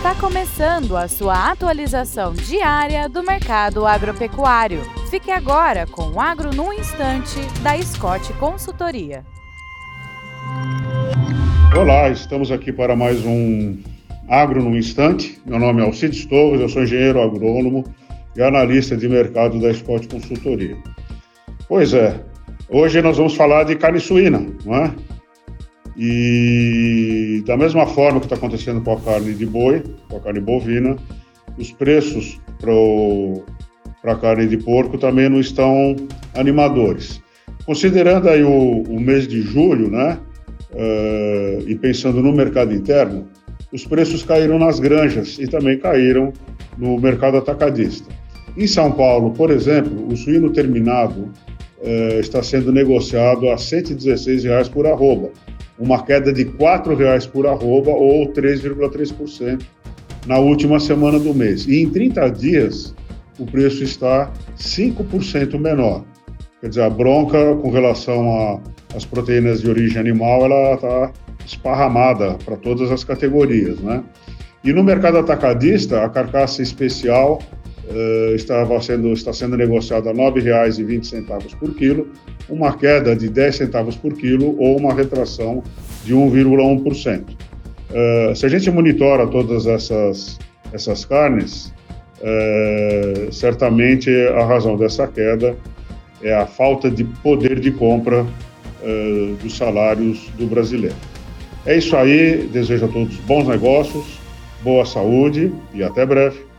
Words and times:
Está 0.00 0.14
começando 0.14 0.96
a 0.96 1.06
sua 1.06 1.50
atualização 1.50 2.32
diária 2.32 3.06
do 3.06 3.22
mercado 3.22 3.84
agropecuário. 3.86 4.80
Fique 5.10 5.30
agora 5.30 5.86
com 5.86 6.12
o 6.12 6.18
Agro 6.18 6.54
no 6.54 6.72
Instante, 6.72 7.38
da 7.62 7.76
Scott 7.82 8.32
Consultoria. 8.38 9.22
Olá, 11.78 12.08
estamos 12.08 12.50
aqui 12.50 12.72
para 12.72 12.96
mais 12.96 13.22
um 13.26 13.76
Agro 14.26 14.62
no 14.62 14.74
Instante. 14.74 15.38
Meu 15.44 15.58
nome 15.58 15.82
é 15.82 15.84
Alcides 15.84 16.24
Torres, 16.24 16.62
eu 16.62 16.68
sou 16.70 16.82
engenheiro 16.82 17.20
agrônomo 17.20 17.84
e 18.34 18.40
analista 18.40 18.96
de 18.96 19.06
mercado 19.06 19.60
da 19.60 19.70
Scott 19.74 20.08
Consultoria. 20.08 20.78
Pois 21.68 21.92
é, 21.92 22.18
hoje 22.70 23.02
nós 23.02 23.18
vamos 23.18 23.34
falar 23.34 23.64
de 23.64 23.76
carne 23.76 24.00
suína, 24.00 24.46
não 24.64 24.76
é? 24.76 24.94
E 26.02 27.42
da 27.44 27.58
mesma 27.58 27.86
forma 27.86 28.20
que 28.20 28.24
está 28.24 28.34
acontecendo 28.34 28.80
com 28.80 28.94
a 28.94 29.00
carne 29.02 29.34
de 29.34 29.44
boi, 29.44 29.82
com 30.08 30.16
a 30.16 30.20
carne 30.20 30.40
bovina, 30.40 30.96
os 31.58 31.72
preços 31.72 32.40
para 34.00 34.12
a 34.14 34.16
carne 34.16 34.46
de 34.46 34.56
porco 34.56 34.96
também 34.96 35.28
não 35.28 35.38
estão 35.38 35.94
animadores. 36.34 37.20
Considerando 37.66 38.30
aí 38.30 38.42
o, 38.42 38.82
o 38.82 38.98
mês 38.98 39.28
de 39.28 39.42
julho, 39.42 39.90
né, 39.90 40.18
uh, 40.72 41.68
e 41.68 41.74
pensando 41.74 42.22
no 42.22 42.32
mercado 42.32 42.74
interno, 42.74 43.28
os 43.70 43.84
preços 43.84 44.22
caíram 44.22 44.58
nas 44.58 44.80
granjas 44.80 45.38
e 45.38 45.46
também 45.46 45.78
caíram 45.78 46.32
no 46.78 46.98
mercado 46.98 47.36
atacadista. 47.36 48.08
Em 48.56 48.66
São 48.66 48.90
Paulo, 48.90 49.32
por 49.32 49.50
exemplo, 49.50 50.08
o 50.10 50.16
suíno 50.16 50.48
terminado 50.48 51.30
uh, 51.78 52.20
está 52.20 52.42
sendo 52.42 52.72
negociado 52.72 53.50
a 53.50 53.58
116 53.58 54.44
reais 54.44 54.66
por 54.66 54.86
arroba, 54.86 55.30
uma 55.80 56.02
queda 56.02 56.32
de 56.32 56.42
R$ 56.44 56.52
4,00 56.58 57.30
por 57.30 57.46
arroba 57.46 57.90
ou 57.90 58.30
3,3% 58.32 59.62
na 60.26 60.38
última 60.38 60.78
semana 60.78 61.18
do 61.18 61.34
mês. 61.34 61.66
E 61.66 61.82
em 61.82 61.88
30 61.88 62.28
dias, 62.28 62.94
o 63.38 63.46
preço 63.46 63.82
está 63.82 64.30
5% 64.58 65.58
menor. 65.58 66.04
Quer 66.60 66.68
dizer, 66.68 66.82
a 66.82 66.90
bronca 66.90 67.56
com 67.56 67.70
relação 67.70 68.62
às 68.94 69.06
proteínas 69.06 69.62
de 69.62 69.70
origem 69.70 69.98
animal, 69.98 70.44
ela 70.44 70.74
está 70.74 71.12
esparramada 71.46 72.36
para 72.44 72.56
todas 72.56 72.92
as 72.92 73.02
categorias, 73.02 73.80
né? 73.80 74.04
E 74.62 74.74
no 74.74 74.84
mercado 74.84 75.16
atacadista, 75.16 76.04
a 76.04 76.08
carcaça 76.10 76.60
especial 76.60 77.40
uh, 77.90 78.34
estava 78.34 78.80
sendo, 78.80 79.12
está 79.12 79.32
sendo 79.32 79.56
negociada 79.56 80.10
a 80.10 80.12
R$ 80.12 80.18
9,20 80.18 81.56
por 81.58 81.74
quilo, 81.74 82.08
uma 82.48 82.76
queda 82.76 83.14
de 83.14 83.28
10 83.28 83.56
centavos 83.56 83.96
por 83.96 84.14
quilo 84.14 84.56
ou 84.58 84.78
uma 84.78 84.94
retração 84.94 85.62
de 86.04 86.14
1,1%. 86.14 87.22
Uh, 87.90 88.34
se 88.34 88.46
a 88.46 88.48
gente 88.48 88.70
monitora 88.70 89.26
todas 89.26 89.66
essas, 89.66 90.38
essas 90.72 91.04
carnes, 91.04 91.72
uh, 92.20 93.32
certamente 93.32 94.10
a 94.36 94.44
razão 94.44 94.76
dessa 94.76 95.06
queda 95.06 95.56
é 96.22 96.34
a 96.34 96.46
falta 96.46 96.90
de 96.90 97.04
poder 97.04 97.58
de 97.58 97.70
compra 97.70 98.22
uh, 98.22 99.34
dos 99.42 99.56
salários 99.56 100.28
do 100.38 100.46
brasileiro. 100.46 100.96
É 101.66 101.76
isso 101.76 101.96
aí, 101.96 102.48
desejo 102.52 102.86
a 102.86 102.88
todos 102.88 103.16
bons 103.18 103.46
negócios, 103.46 104.18
boa 104.62 104.86
saúde 104.86 105.52
e 105.74 105.82
até 105.82 106.06
breve. 106.06 106.49